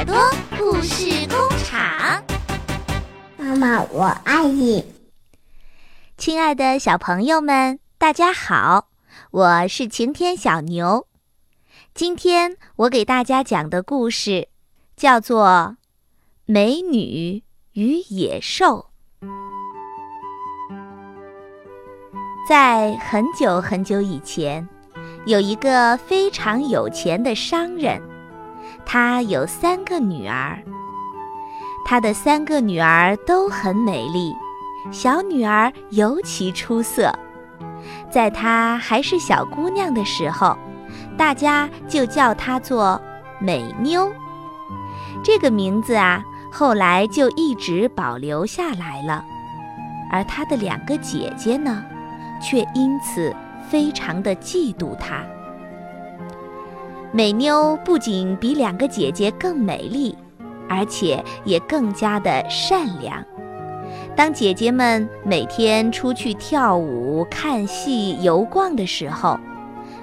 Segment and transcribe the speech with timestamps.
[0.00, 0.16] 耳朵
[0.56, 2.24] 故事工厂，
[3.36, 4.82] 妈妈，我爱你。
[6.16, 8.88] 亲爱的小朋友们，大家好，
[9.30, 11.06] 我是晴天小牛。
[11.92, 14.48] 今天我给大家讲的故事
[14.96, 15.76] 叫做
[16.46, 17.42] 《美女
[17.74, 18.86] 与野兽》。
[22.48, 24.66] 在很久很久以前，
[25.26, 28.00] 有一个非常有钱的商人。
[28.92, 30.58] 他有三个女儿，
[31.84, 34.34] 他的三个女儿都很美丽，
[34.90, 37.16] 小女儿尤其出色。
[38.10, 40.58] 在她还是小姑娘的时候，
[41.16, 43.00] 大家就叫她做
[43.38, 44.10] 美妞。
[45.22, 49.24] 这个名字啊，后来就一直保留下来了。
[50.10, 51.80] 而她的两个姐姐呢，
[52.42, 53.32] 却因此
[53.68, 55.22] 非常的嫉妒她。
[57.12, 60.16] 美妞不仅比两个姐姐更美丽，
[60.68, 63.24] 而且也更加的善良。
[64.14, 69.38] 当姐姐们每天出去跳舞、看戏、游逛的时候，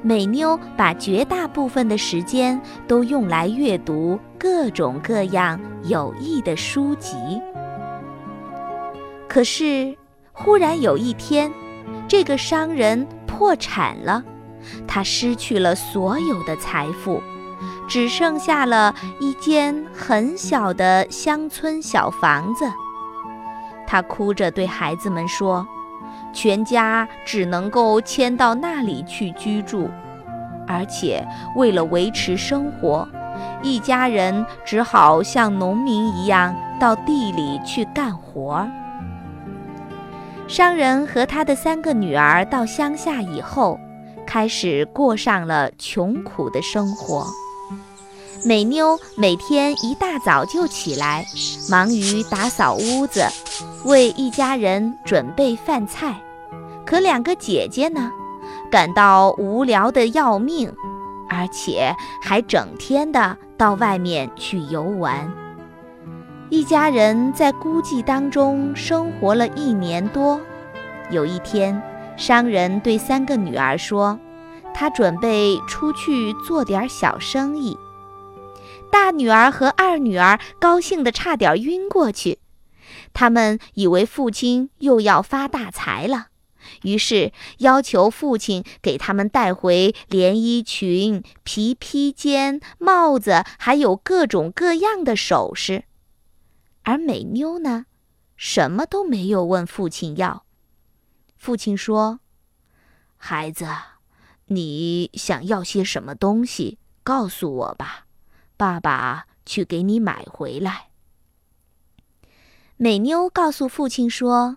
[0.00, 7.16] 美妞把绝大部分的时间都用来阅读各种各样有益的书籍。
[9.28, 9.94] 可是，
[10.32, 11.52] 忽然有一天，
[12.08, 14.24] 这个商人破产了。
[14.86, 17.22] 他失去了所有的财富，
[17.88, 22.64] 只剩下了一间很小的乡村小房子。
[23.86, 25.66] 他哭着对孩子们说
[26.32, 29.90] ：“全家只能够迁到那里去居住，
[30.66, 33.06] 而且为了维持生活，
[33.62, 38.66] 一家人只好像农民一样到地里去干活。”
[40.48, 43.78] 商人和他的三个女儿到乡下以后。
[44.34, 47.24] 开始过上了穷苦的生活。
[48.44, 51.24] 美妞每天一大早就起来，
[51.70, 53.24] 忙于打扫屋子，
[53.84, 56.20] 为一家人准备饭菜。
[56.84, 58.10] 可两个姐姐呢，
[58.68, 60.68] 感到无聊的要命，
[61.30, 65.32] 而且还整天的到外面去游玩。
[66.50, 70.40] 一家人在孤寂当中生活了一年多。
[71.10, 71.80] 有一天，
[72.16, 74.18] 商人对三个女儿说
[74.72, 77.76] ：“他准备出去做点小生意。”
[78.90, 82.38] 大女儿和二女儿高兴得差点晕过去，
[83.12, 86.28] 他们以为父亲又要发大财了，
[86.82, 95.84] 于是要求父亲给他们带回连衣裙、皮披肩、帽子，还有各种各样的首饰。
[96.84, 97.86] 而美妞呢，
[98.36, 100.44] 什么都没有问父亲要。
[101.44, 102.20] 父亲说
[103.18, 103.66] ：“孩子，
[104.46, 106.78] 你想要些什么东西？
[107.02, 108.06] 告诉我吧，
[108.56, 110.88] 爸爸去给你买回来。”
[112.78, 114.56] 美妞告诉父亲说：“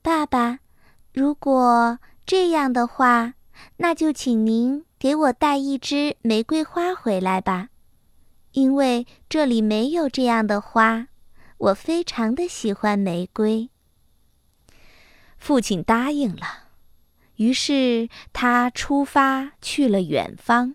[0.00, 0.60] 爸爸，
[1.12, 3.34] 如果这样的话，
[3.78, 7.70] 那就请您给我带一支玫瑰花回来吧，
[8.52, 11.08] 因为这里没有这样的花，
[11.56, 13.68] 我非常的喜欢玫瑰。”
[15.38, 16.64] 父亲答应了，
[17.36, 20.74] 于是他出发去了远方。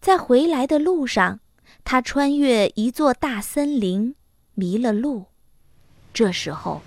[0.00, 1.40] 在回来的路上，
[1.84, 4.14] 他穿越一座大森林，
[4.54, 5.26] 迷了路。
[6.12, 6.82] 这时候，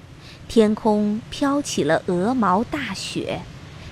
[0.48, 3.42] 天空飘起了鹅毛大雪，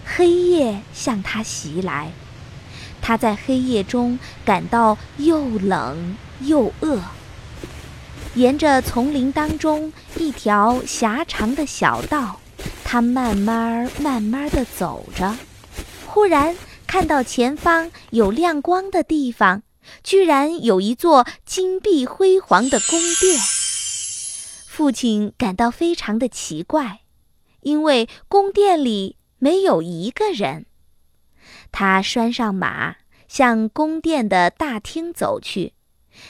[0.05, 2.11] 黑夜向他袭来。
[3.01, 7.01] 他在黑夜中感到又冷又饿。
[8.35, 12.40] 沿着丛林当中一条狭长的小道。
[12.91, 15.33] 他慢慢慢慢地走着，
[16.05, 16.53] 忽然
[16.85, 19.63] 看到前方有亮光的地方，
[20.03, 23.39] 居然有一座金碧辉煌的宫殿。
[24.67, 26.99] 父亲感到非常的奇怪，
[27.61, 30.65] 因为宫殿里没有一个人。
[31.71, 32.97] 他拴上马，
[33.29, 35.71] 向宫殿的大厅走去，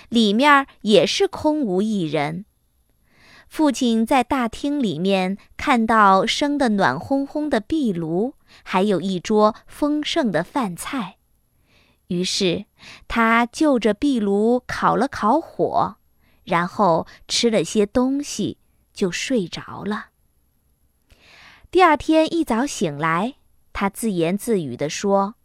[0.10, 2.46] 里面也是空无一人。
[3.51, 11.18] 父亲在大厅里面看到生得暖烘烘的壁炉，还有一桌丰盛的饭菜，
[12.07, 12.63] 于是
[13.09, 15.98] 他就着壁炉烤了烤火，
[16.45, 18.57] 然后吃了些东西，
[18.94, 20.12] 就睡着了。
[21.69, 23.33] 第二天一早醒来，
[23.74, 25.36] 他自言自语地说：“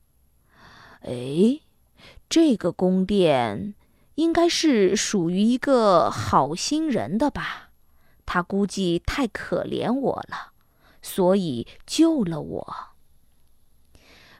[1.02, 1.58] 哎，
[2.28, 3.74] 这个宫殿
[4.14, 7.64] 应该是属于一个好心人的吧。”
[8.26, 10.52] 他估计太可怜我了，
[11.00, 12.74] 所以救了我。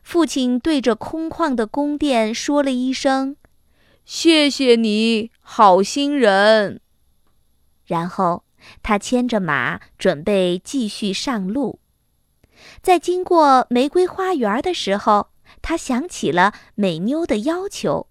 [0.02, 3.36] 父亲对着空旷的宫殿说了一声
[4.04, 6.80] ：“谢谢你，好心人。
[7.86, 8.44] 然后
[8.82, 11.80] 他牵着马，准备继续上路。
[12.82, 15.28] 在经过玫瑰花园的时候，
[15.62, 18.08] 他想起了美妞的要求，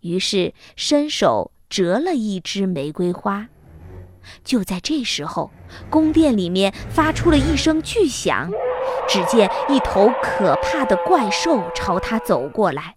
[0.00, 3.48] 于是伸手折了一枝玫瑰花。
[4.44, 5.50] 就在这时候，
[5.90, 8.50] 宫殿里面发出了一声巨响，
[9.08, 12.96] 只见一头可怕的怪兽朝他走过来，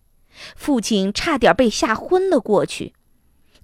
[0.55, 2.93] 父亲差点被吓昏了过去。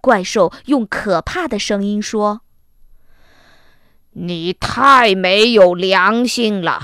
[0.02, 2.42] 怪兽用可怕的声音说
[4.14, 6.82] ：“你太没有良心了！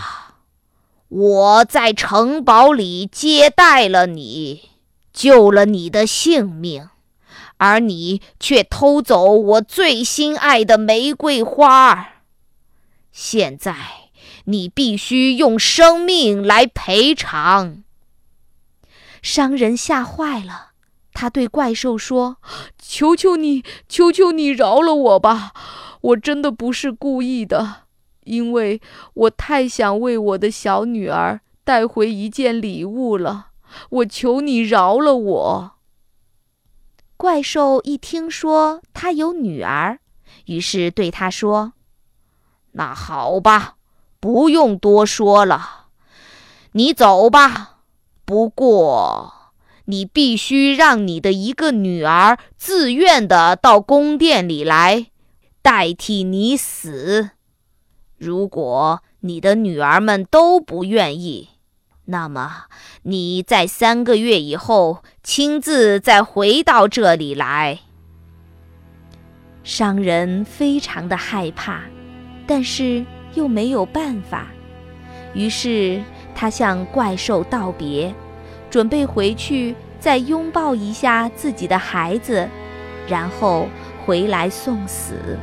[1.09, 4.71] 我在城堡里接待了你，
[5.13, 6.89] 救了你的性命。”
[7.57, 12.15] 而你却偷走我最心爱的玫瑰花，
[13.11, 13.75] 现在
[14.45, 17.83] 你必须用生命来赔偿。
[19.21, 20.71] 商人吓坏了，
[21.13, 22.38] 他对怪兽说
[22.77, 25.53] ：“求求你，求求你饶了我吧！
[26.01, 27.83] 我真的不是故意的，
[28.25, 28.81] 因为
[29.13, 33.51] 我太想为我的小女儿带回一件礼物了。
[33.89, 35.71] 我求你饶了我。”
[37.15, 40.00] 怪兽一听说他有女儿，
[40.45, 41.74] 于是对他说
[42.74, 43.75] ：“那好吧，
[44.19, 45.88] 不用多说了，
[46.74, 47.77] 你走吧。
[48.25, 49.51] 不过，
[49.86, 55.07] 你必须让你的一个女儿自愿的到宫殿里来，
[55.62, 57.31] 代替你死。
[58.18, 61.50] 如果你的女儿们都不愿意，”
[62.05, 62.65] 那么，
[63.03, 67.79] 你在三个月以后亲自再回到这里来。
[69.63, 71.79] 商人非常的害怕，
[72.45, 73.05] 但是
[73.35, 74.47] 又没有办法，
[75.33, 76.03] 于是
[76.35, 78.13] 他向怪兽道别，
[78.69, 82.45] 准备回去再拥抱一下自己的孩子，
[83.07, 83.69] 然后
[84.06, 85.39] 回来送死。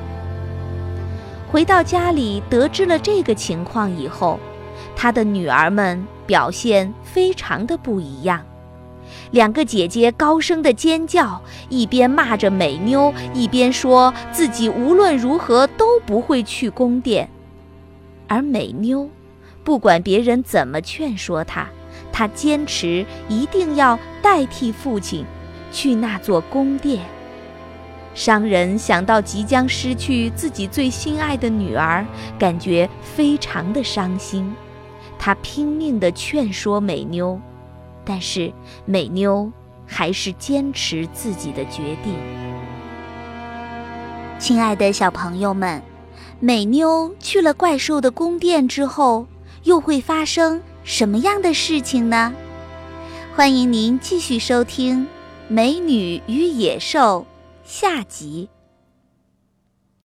[1.50, 4.38] 回到家里，得知了这个情况以后，
[4.94, 6.06] 他的女儿们。
[6.30, 8.40] 表现非常的不一样，
[9.32, 17.28] 两个姐姐高声的尖叫，一边骂着美妞，一边说自己无论如何都不会去宫殿。
[18.28, 19.10] 而美妞，
[19.64, 21.66] 不管别人怎么劝说她，
[22.12, 25.26] 她坚持一定要代替父亲
[25.72, 27.04] 去那座宫殿。
[28.14, 32.06] 商人想到即将失去自己最心爱的女儿，
[32.38, 34.54] 感觉非常的伤心。
[35.22, 37.38] 他拼命地劝说美妞，
[38.06, 38.50] 但是
[38.87, 39.52] 美妞
[39.87, 42.14] 还是坚持自己的决定。
[44.38, 45.82] 亲爱的小朋友们，
[46.40, 49.26] 美妞去了怪兽的宫殿之后，
[49.64, 52.32] 又会发生什么样的事情呢？
[53.37, 55.02] 欢迎您继续收听
[55.49, 57.26] 《美女与野兽》
[57.70, 58.49] 下集。